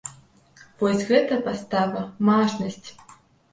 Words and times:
Вось 0.79 1.03
гэта 1.09 1.37
пастава, 1.49 2.01
мажнасць! 2.33 2.89